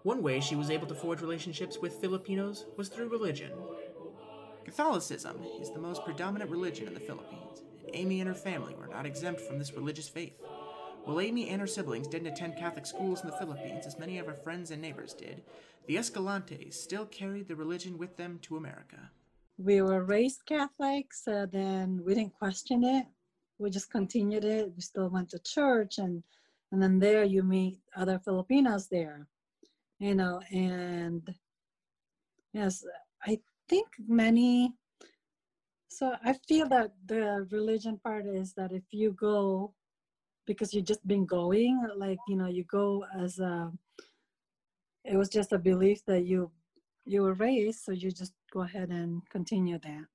One 0.05 0.23
way 0.23 0.39
she 0.39 0.55
was 0.55 0.71
able 0.71 0.87
to 0.87 0.95
forge 0.95 1.21
relationships 1.21 1.79
with 1.79 2.01
Filipinos 2.01 2.65
was 2.77 2.89
through 2.89 3.09
religion. 3.09 3.51
Catholicism 4.65 5.43
is 5.61 5.71
the 5.71 5.81
most 5.81 6.05
predominant 6.05 6.51
religion 6.51 6.87
in 6.87 6.95
the 6.95 7.01
Philippines, 7.01 7.65
Amy 7.93 8.21
and 8.21 8.29
her 8.29 8.35
family 8.35 8.75
were 8.75 8.87
not 8.87 9.07
exempt 9.07 9.41
from 9.41 9.59
this 9.59 9.73
religious 9.73 10.09
faith. 10.09 10.41
While 11.05 11.21
Amy 11.21 11.51
and 11.51 11.61
her 11.61 11.67
siblings 11.67 12.09
didn't 12.09 12.29
attend 12.29 12.57
Catholic 12.57 12.87
schools 12.87 13.21
in 13.21 13.29
the 13.29 13.37
Philippines 13.37 13.87
as 13.87 13.99
many 13.99 14.19
of 14.19 14.27
her 14.27 14.35
friends 14.35 14.71
and 14.71 14.81
neighbors 14.81 15.13
did, 15.13 15.43
the 15.87 15.97
Escalantes 15.97 16.75
still 16.75 17.05
carried 17.05 17.49
the 17.49 17.57
religion 17.57 17.99
with 17.99 18.17
them 18.17 18.39
to 18.43 18.57
America. 18.57 19.11
We 19.59 19.83
were 19.83 20.03
raised 20.03 20.47
Catholic, 20.47 21.13
so 21.13 21.33
uh, 21.33 21.47
then 21.47 22.03
we 22.05 22.15
didn't 22.15 22.35
question 22.39 22.85
it 22.85 23.07
we 23.59 23.71
just 23.71 23.91
continued 23.91 24.45
it. 24.45 24.73
We 24.75 24.83
still 24.83 25.09
went 25.09 25.31
to 25.31 25.39
church 25.39 25.99
and 25.99 26.23
and 26.73 26.83
then 26.83 26.99
there 26.99 27.23
you 27.23 27.45
meet 27.45 27.79
other 27.97 28.19
Filipinos 28.19 28.89
there, 28.89 29.29
you 30.01 30.17
know, 30.17 30.41
and 30.51 31.23
yes, 32.53 32.85
I 33.23 33.39
think 33.69 33.87
many 34.09 34.75
so 35.95 36.17
I 36.25 36.35
feel 36.49 36.69
that 36.69 36.93
the 37.07 37.47
religion 37.51 37.99
part 38.03 38.27
is 38.27 38.53
that 38.55 38.73
if 38.73 38.83
you 38.91 39.13
go 39.13 39.73
because 40.47 40.75
you've 40.75 40.85
just 40.85 41.07
been 41.07 41.25
going, 41.25 41.87
like 41.97 42.19
you 42.29 42.37
know, 42.37 42.49
you 42.49 42.65
go 42.65 43.05
as 43.19 43.39
a 43.39 43.73
it 45.05 45.17
was 45.17 45.29
just 45.29 45.53
a 45.53 45.59
belief 45.59 46.05
that 46.07 46.25
you 46.25 46.51
you 47.07 47.23
were 47.23 47.35
raised, 47.35 47.85
so 47.85 47.93
you 47.93 48.11
just 48.11 48.33
go 48.53 48.63
ahead 48.63 48.89
and 48.89 49.23
continue 49.31 49.79
that. 49.79 50.07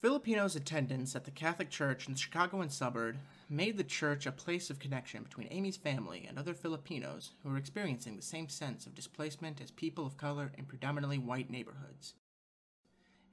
Filipinos' 0.00 0.56
attendance 0.56 1.16
at 1.16 1.24
the 1.24 1.30
Catholic 1.30 1.70
Church 1.70 2.06
in 2.06 2.12
the 2.12 2.18
Chicagoan 2.18 2.68
suburb 2.68 3.16
made 3.48 3.78
the 3.78 3.84
church 3.84 4.26
a 4.26 4.32
place 4.32 4.68
of 4.68 4.78
connection 4.78 5.22
between 5.22 5.48
Amy's 5.50 5.78
family 5.78 6.26
and 6.28 6.38
other 6.38 6.52
Filipinos 6.52 7.32
who 7.42 7.48
were 7.48 7.56
experiencing 7.56 8.16
the 8.16 8.22
same 8.22 8.48
sense 8.48 8.84
of 8.84 8.94
displacement 8.94 9.62
as 9.62 9.70
people 9.70 10.06
of 10.06 10.18
color 10.18 10.52
in 10.58 10.66
predominantly 10.66 11.18
white 11.18 11.48
neighborhoods. 11.48 12.14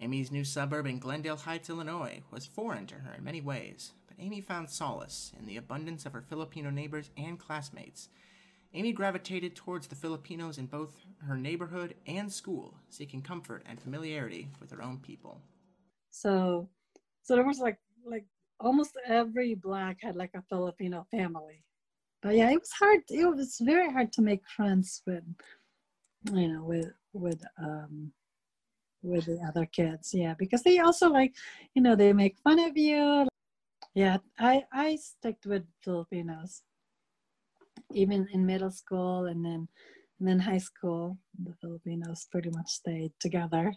Amy's 0.02 0.32
new 0.32 0.44
suburb 0.44 0.88
in 0.88 0.98
Glendale 0.98 1.38
Heights, 1.38 1.70
Illinois, 1.70 2.24
was 2.32 2.48
foreign 2.48 2.88
to 2.88 2.96
her 2.96 3.14
in 3.14 3.24
many 3.24 3.40
ways, 3.40 3.92
but 4.08 4.18
Amy 4.20 4.42
found 4.42 4.68
solace 4.68 5.32
in 5.40 5.46
the 5.46 5.58
abundance 5.58 6.08
of 6.08 6.14
her 6.14 6.24
Filipino 6.28 6.72
neighbors 6.72 7.12
and 7.16 7.38
classmates. 7.38 8.10
Amy 8.74 8.94
gravitated 8.94 9.56
towards 9.56 9.86
the 9.86 9.96
Filipinos 9.96 10.58
in 10.58 10.66
both 10.66 10.96
her 11.28 11.38
neighborhood 11.38 11.94
and 12.08 12.32
school, 12.34 12.74
seeking 12.90 13.22
comfort 13.22 13.64
and 13.70 13.80
familiarity 13.80 14.48
with 14.60 14.72
her 14.72 14.82
own 14.82 14.98
people. 14.98 15.40
So, 16.10 16.68
so 17.22 17.36
there 17.36 17.46
was 17.46 17.60
like 17.60 17.78
like 18.04 18.26
almost 18.60 18.98
every 19.06 19.54
black 19.54 20.00
had 20.02 20.16
like 20.16 20.32
a 20.36 20.42
Filipino 20.50 21.06
family. 21.12 21.64
But 22.24 22.36
yeah, 22.36 22.50
it 22.50 22.60
was 22.60 22.72
hard. 22.72 23.02
It 23.10 23.26
was 23.26 23.58
very 23.62 23.92
hard 23.92 24.12
to 24.14 24.22
make 24.24 24.42
friends 24.48 25.04
with, 25.06 25.24
you 26.34 26.48
know, 26.48 26.64
with 26.64 26.92
with 27.14 27.44
um 27.60 28.14
with 29.04 29.26
the 29.26 29.40
other 29.48 29.66
kids. 29.66 30.14
Yeah, 30.14 30.36
because 30.38 30.64
they 30.64 30.80
also 30.80 31.10
like, 31.10 31.36
you 31.74 31.82
know, 31.82 31.96
they 31.96 32.14
make 32.14 32.38
fun 32.44 32.60
of 32.60 32.78
you. 32.78 33.28
Yeah, 33.94 34.18
I 34.40 34.64
I 34.72 34.96
stick 34.96 35.38
with 35.46 35.64
Filipinos, 35.84 36.64
even 37.94 38.28
in 38.32 38.46
middle 38.46 38.72
school 38.72 39.26
and 39.26 39.44
then 39.44 39.68
and 40.20 40.28
then 40.28 40.40
high 40.40 40.60
school. 40.60 41.18
The 41.44 41.54
Filipinos 41.62 42.28
pretty 42.32 42.50
much 42.52 42.70
stayed 42.70 43.14
together 43.20 43.74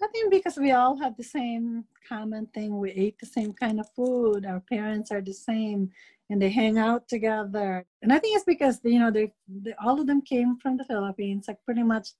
I 0.00 0.06
think 0.08 0.30
because 0.30 0.56
we 0.56 0.70
all 0.70 0.96
have 0.98 1.16
the 1.16 1.24
same 1.24 1.84
common 2.08 2.46
thing. 2.46 2.78
We 2.78 2.92
ate 2.92 3.18
the 3.18 3.26
same 3.26 3.52
kind 3.52 3.80
of 3.80 3.88
food. 3.96 4.46
Our 4.46 4.60
parents 4.60 5.10
are 5.10 5.20
the 5.20 5.32
same, 5.32 5.90
and 6.30 6.40
they 6.40 6.50
hang 6.50 6.78
out 6.78 7.08
together. 7.08 7.84
And 8.02 8.12
I 8.12 8.18
think 8.18 8.36
it's 8.36 8.44
because 8.44 8.78
you 8.84 9.00
know 9.00 9.10
they, 9.10 9.32
they 9.48 9.74
all 9.82 10.00
of 10.00 10.06
them 10.06 10.22
came 10.22 10.56
from 10.58 10.76
the 10.76 10.84
Philippines, 10.84 11.46
like 11.48 11.58
pretty 11.64 11.82
much 11.82 12.10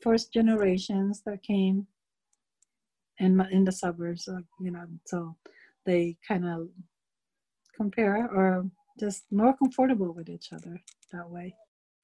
first 0.00 0.32
generations 0.32 1.22
that 1.26 1.42
came 1.42 1.86
in 3.18 3.40
in 3.50 3.64
the 3.64 3.72
suburbs. 3.72 4.28
you 4.60 4.70
know, 4.70 4.86
so 5.06 5.36
they 5.84 6.16
kind 6.26 6.46
of 6.46 6.68
compare 7.76 8.28
or 8.28 8.66
just 8.98 9.24
more 9.30 9.56
comfortable 9.56 10.12
with 10.12 10.28
each 10.28 10.52
other 10.52 10.80
that 11.12 11.30
way. 11.30 11.54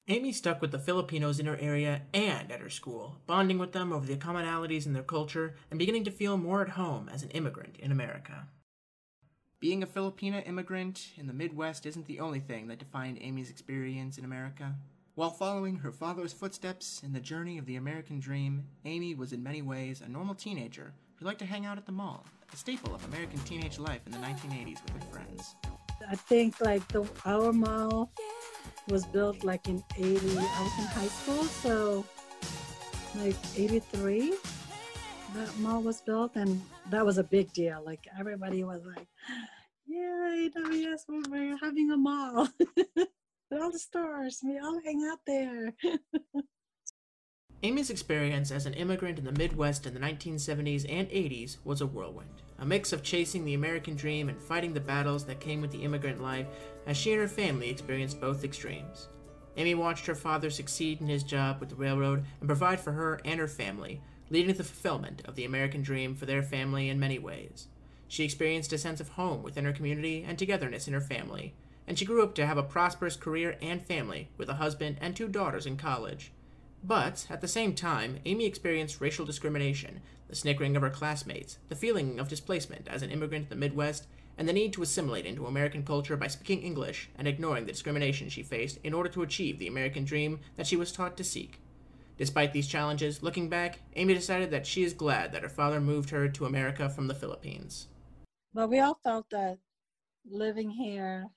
Amy 0.09 0.31
stuck 0.31 0.61
with 0.61 0.71
the 0.71 0.79
Filipinos 0.79 1.37
in 1.37 1.45
her 1.45 1.57
area 1.57 2.03
and 2.13 2.49
at 2.49 2.61
her 2.61 2.69
school, 2.69 3.17
bonding 3.27 3.57
with 3.57 3.73
them 3.73 3.91
over 3.91 4.05
the 4.05 4.15
commonalities 4.15 4.85
in 4.85 4.93
their 4.93 5.03
culture 5.03 5.55
and 5.69 5.77
beginning 5.77 6.05
to 6.05 6.11
feel 6.11 6.37
more 6.37 6.61
at 6.61 6.69
home 6.69 7.09
as 7.09 7.23
an 7.23 7.29
immigrant 7.31 7.75
in 7.77 7.91
America. 7.91 8.47
Being 9.59 9.83
a 9.83 9.87
Filipina 9.87 10.47
immigrant 10.47 11.09
in 11.17 11.27
the 11.27 11.33
Midwest 11.33 11.85
isn't 11.85 12.07
the 12.07 12.21
only 12.21 12.39
thing 12.39 12.67
that 12.67 12.79
defined 12.79 13.17
Amy's 13.19 13.49
experience 13.49 14.17
in 14.17 14.23
America. 14.23 14.75
While 15.17 15.31
following 15.31 15.77
her 15.77 15.91
father's 15.91 16.31
footsteps 16.31 17.01
in 17.03 17.11
the 17.11 17.19
journey 17.19 17.57
of 17.57 17.65
the 17.65 17.77
American 17.77 18.19
dream, 18.19 18.63
Amy 18.85 19.15
was 19.15 19.33
in 19.33 19.41
many 19.41 19.63
ways 19.63 20.01
a 20.01 20.07
normal 20.07 20.35
teenager 20.35 20.93
who 21.15 21.25
liked 21.25 21.39
to 21.39 21.45
hang 21.47 21.65
out 21.65 21.79
at 21.79 21.87
the 21.87 21.91
mall, 21.91 22.23
a 22.53 22.55
staple 22.55 22.93
of 22.93 23.03
American 23.05 23.39
teenage 23.39 23.79
life 23.79 24.01
in 24.05 24.11
the 24.11 24.19
1980s 24.19 24.77
with 24.83 24.93
her 24.93 25.09
friends. 25.09 25.55
I 26.07 26.13
think 26.13 26.61
like 26.61 26.87
the 26.89 27.03
our 27.25 27.51
mall 27.51 28.11
was 28.89 29.07
built 29.07 29.43
like 29.43 29.67
in 29.67 29.83
80. 29.97 30.05
I 30.05 30.61
was 30.61 30.77
in 30.77 30.85
high 30.85 31.07
school, 31.07 31.45
so 31.45 32.05
like 33.15 33.35
83. 33.55 34.35
That 35.33 35.57
mall 35.57 35.81
was 35.81 35.99
built, 35.99 36.35
and 36.35 36.61
that 36.91 37.03
was 37.03 37.17
a 37.17 37.23
big 37.23 37.51
deal. 37.53 37.81
Like 37.83 38.05
everybody 38.19 38.63
was 38.63 38.85
like, 38.85 39.07
"Yeah, 39.87 40.47
AWS, 40.59 41.05
we're 41.31 41.57
having 41.57 41.89
a 41.89 41.97
mall." 41.97 42.49
all 43.51 43.71
the 43.71 43.79
stores, 43.79 44.39
we 44.43 44.59
all 44.59 44.79
hang 44.83 45.07
out 45.09 45.19
there. 45.25 45.73
Amy's 47.63 47.89
experience 47.89 48.51
as 48.51 48.65
an 48.65 48.75
immigrant 48.75 49.17
in 49.17 49.25
the 49.25 49.31
Midwest 49.31 49.87
in 49.87 49.93
the 49.93 49.99
1970s 49.99 50.85
and 50.87 51.09
80s 51.09 51.57
was 51.63 51.81
a 51.81 51.87
whirlwind, 51.87 52.43
a 52.59 52.65
mix 52.65 52.93
of 52.93 53.01
chasing 53.01 53.45
the 53.45 53.55
American 53.55 53.95
dream 53.95 54.29
and 54.29 54.39
fighting 54.39 54.73
the 54.73 54.79
battles 54.79 55.25
that 55.25 55.39
came 55.39 55.61
with 55.61 55.71
the 55.71 55.83
immigrant 55.83 56.21
life 56.21 56.45
as 56.85 56.97
she 56.97 57.11
and 57.13 57.21
her 57.21 57.27
family 57.27 57.69
experienced 57.69 58.21
both 58.21 58.43
extremes. 58.43 59.07
Amy 59.55 59.73
watched 59.73 60.05
her 60.05 60.13
father 60.13 60.51
succeed 60.51 61.01
in 61.01 61.07
his 61.07 61.23
job 61.23 61.59
with 61.59 61.69
the 61.69 61.75
railroad 61.75 62.23
and 62.39 62.47
provide 62.47 62.79
for 62.79 62.91
her 62.91 63.19
and 63.25 63.39
her 63.39 63.47
family, 63.47 64.01
leading 64.29 64.51
to 64.51 64.57
the 64.57 64.63
fulfillment 64.63 65.23
of 65.25 65.35
the 65.35 65.45
American 65.45 65.81
dream 65.81 66.13
for 66.13 66.27
their 66.27 66.43
family 66.43 66.89
in 66.89 66.99
many 66.99 67.17
ways. 67.17 67.67
She 68.07 68.23
experienced 68.23 68.71
a 68.71 68.77
sense 68.77 69.01
of 69.01 69.09
home 69.09 69.41
within 69.41 69.65
her 69.65 69.73
community 69.73 70.23
and 70.27 70.37
togetherness 70.37 70.87
in 70.87 70.93
her 70.93 71.01
family, 71.01 71.55
and 71.87 71.97
she 71.97 72.05
grew 72.05 72.21
up 72.21 72.35
to 72.35 72.45
have 72.45 72.57
a 72.57 72.63
prosperous 72.63 73.15
career 73.15 73.57
and 73.61 73.81
family 73.81 74.29
with 74.37 74.49
a 74.49 74.55
husband 74.55 74.97
and 74.99 75.15
two 75.15 75.29
daughters 75.29 75.65
in 75.65 75.77
college. 75.77 76.31
But, 76.83 77.25
at 77.29 77.41
the 77.41 77.47
same 77.47 77.73
time, 77.73 78.19
Amy 78.25 78.45
experienced 78.45 79.01
racial 79.01 79.25
discrimination, 79.25 80.01
the 80.27 80.35
snickering 80.35 80.75
of 80.75 80.83
her 80.83 80.89
classmates, 80.89 81.57
the 81.69 81.75
feeling 81.75 82.19
of 82.19 82.27
displacement 82.27 82.87
as 82.87 83.01
an 83.01 83.09
immigrant 83.09 83.45
in 83.45 83.49
the 83.49 83.55
Midwest, 83.55 84.07
and 84.37 84.47
the 84.47 84.53
need 84.53 84.73
to 84.73 84.83
assimilate 84.83 85.25
into 85.25 85.47
American 85.47 85.83
culture 85.83 86.15
by 86.15 86.27
speaking 86.27 86.61
English 86.61 87.09
and 87.17 87.27
ignoring 87.27 87.65
the 87.65 87.71
discrimination 87.71 88.29
she 88.29 88.43
faced 88.43 88.77
in 88.83 88.93
order 88.93 89.09
to 89.09 89.23
achieve 89.23 89.57
the 89.57 89.67
American 89.67 90.05
dream 90.05 90.39
that 90.55 90.67
she 90.67 90.75
was 90.75 90.91
taught 90.91 91.17
to 91.17 91.23
seek. 91.23 91.59
Despite 92.17 92.53
these 92.53 92.67
challenges, 92.67 93.23
looking 93.23 93.49
back, 93.49 93.79
Amy 93.95 94.13
decided 94.13 94.51
that 94.51 94.67
she 94.67 94.83
is 94.83 94.93
glad 94.93 95.31
that 95.31 95.43
her 95.43 95.49
father 95.49 95.79
moved 95.79 96.09
her 96.09 96.27
to 96.27 96.45
America 96.45 96.89
from 96.89 97.07
the 97.07 97.15
Philippines. 97.15 97.87
But 98.53 98.69
we 98.69 98.79
all 98.79 98.99
felt 99.03 99.29
that 99.31 99.57
living 100.29 100.69
here 100.69 101.27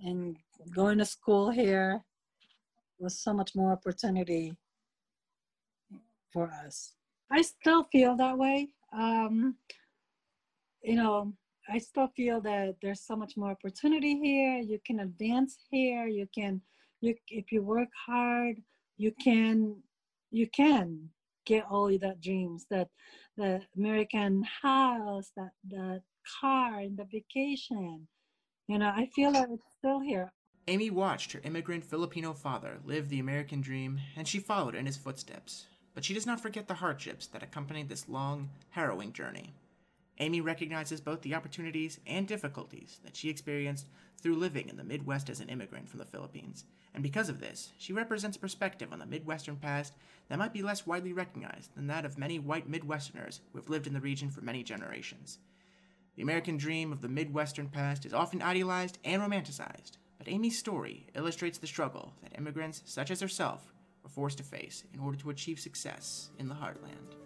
and 0.00 0.36
going 0.74 0.98
to 0.98 1.04
school 1.04 1.50
here 1.50 2.02
was 2.98 3.18
so 3.18 3.32
much 3.32 3.54
more 3.54 3.72
opportunity 3.72 4.54
for 6.32 6.50
us. 6.64 6.94
I 7.30 7.42
still 7.42 7.84
feel 7.84 8.16
that 8.16 8.38
way. 8.38 8.68
Um, 8.96 9.56
you 10.82 10.94
know, 10.94 11.32
I 11.68 11.78
still 11.78 12.08
feel 12.16 12.40
that 12.42 12.76
there's 12.80 13.02
so 13.02 13.16
much 13.16 13.36
more 13.36 13.50
opportunity 13.50 14.18
here. 14.18 14.58
You 14.58 14.78
can 14.86 15.00
advance 15.00 15.58
here. 15.70 16.06
You 16.06 16.28
can, 16.34 16.60
you 17.00 17.14
if 17.28 17.50
you 17.50 17.62
work 17.62 17.88
hard, 18.06 18.62
you 18.96 19.12
can, 19.22 19.76
you 20.30 20.48
can 20.48 21.10
get 21.44 21.64
all 21.70 21.92
of 21.92 22.00
that 22.00 22.20
dreams 22.20 22.66
that 22.70 22.88
the 23.36 23.60
American 23.76 24.44
house, 24.62 25.30
that 25.36 25.50
the 25.68 26.02
car, 26.40 26.80
and 26.80 26.96
the 26.96 27.04
vacation. 27.04 28.06
You 28.68 28.78
know, 28.78 28.92
I 28.94 29.06
feel 29.14 29.32
that 29.32 29.48
it's 29.50 29.62
still 29.78 30.00
here. 30.00 30.32
Amy 30.66 30.90
watched 30.90 31.32
her 31.32 31.40
immigrant 31.44 31.84
Filipino 31.84 32.32
father 32.32 32.78
live 32.84 33.08
the 33.08 33.20
American 33.20 33.60
dream, 33.60 34.00
and 34.16 34.26
she 34.26 34.40
followed 34.40 34.74
in 34.74 34.86
his 34.86 34.96
footsteps. 34.96 35.66
But 35.94 36.04
she 36.04 36.14
does 36.14 36.26
not 36.26 36.40
forget 36.40 36.66
the 36.66 36.74
hardships 36.74 37.28
that 37.28 37.42
accompanied 37.42 37.88
this 37.88 38.08
long, 38.08 38.50
harrowing 38.70 39.12
journey. 39.12 39.54
Amy 40.18 40.40
recognizes 40.40 41.00
both 41.00 41.22
the 41.22 41.34
opportunities 41.34 42.00
and 42.06 42.26
difficulties 42.26 42.98
that 43.04 43.14
she 43.14 43.28
experienced 43.28 43.86
through 44.20 44.34
living 44.34 44.68
in 44.68 44.76
the 44.76 44.84
Midwest 44.84 45.30
as 45.30 45.40
an 45.40 45.48
immigrant 45.48 45.88
from 45.88 45.98
the 45.98 46.04
Philippines, 46.04 46.64
and 46.92 47.02
because 47.02 47.28
of 47.28 47.38
this, 47.38 47.72
she 47.78 47.92
represents 47.92 48.36
a 48.36 48.40
perspective 48.40 48.92
on 48.92 48.98
the 48.98 49.06
Midwestern 49.06 49.56
past 49.56 49.92
that 50.28 50.38
might 50.38 50.54
be 50.54 50.62
less 50.62 50.86
widely 50.86 51.12
recognized 51.12 51.74
than 51.76 51.86
that 51.86 52.04
of 52.04 52.18
many 52.18 52.38
white 52.38 52.68
Midwesterners 52.68 53.40
who 53.52 53.58
have 53.58 53.68
lived 53.68 53.86
in 53.86 53.92
the 53.92 54.00
region 54.00 54.30
for 54.30 54.40
many 54.40 54.62
generations. 54.62 55.38
The 56.16 56.22
American 56.22 56.56
dream 56.56 56.92
of 56.92 57.02
the 57.02 57.08
Midwestern 57.08 57.68
past 57.68 58.06
is 58.06 58.14
often 58.14 58.40
idealized 58.40 58.98
and 59.04 59.20
romanticized, 59.20 59.98
but 60.16 60.28
Amy's 60.28 60.58
story 60.58 61.06
illustrates 61.14 61.58
the 61.58 61.66
struggle 61.66 62.14
that 62.22 62.36
immigrants 62.38 62.82
such 62.86 63.10
as 63.10 63.20
herself 63.20 63.70
were 64.02 64.08
forced 64.08 64.38
to 64.38 64.44
face 64.44 64.84
in 64.94 65.00
order 65.00 65.18
to 65.18 65.28
achieve 65.28 65.60
success 65.60 66.30
in 66.38 66.48
the 66.48 66.54
heartland. 66.54 67.16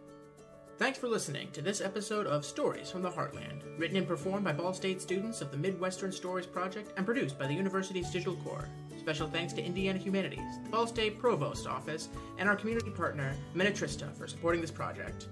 Thanks 0.77 0.99
for 0.99 1.09
listening 1.09 1.51
to 1.53 1.63
this 1.63 1.81
episode 1.81 2.27
of 2.27 2.45
Stories 2.45 2.91
from 2.91 3.03
the 3.03 3.11
Heartland, 3.11 3.63
written 3.79 3.97
and 3.97 4.09
performed 4.09 4.45
by 4.45 4.53
Ball 4.53 4.73
State 4.73 5.01
students 5.01 5.41
of 5.41 5.53
the 5.53 5.57
Midwestern 5.57 6.11
Stories 6.11 6.47
Project 6.47 6.93
and 6.97 7.07
produced 7.07 7.39
by 7.39 7.47
the 7.47 7.55
university's 7.55 8.11
Digital 8.11 8.37
Corps. 8.37 8.69
Special 8.99 9.29
thanks 9.29 9.53
to 9.53 9.63
Indiana 9.63 10.01
Humanities, 10.01 10.59
the 10.65 10.71
Ball 10.71 10.87
State 10.89 11.21
Provost 11.21 11.69
Office, 11.69 12.09
and 12.39 12.49
our 12.49 12.57
community 12.57 12.91
partner, 12.91 13.37
Minnetrista, 13.55 14.13
for 14.17 14.27
supporting 14.27 14.61
this 14.61 14.71
project. 14.73 15.29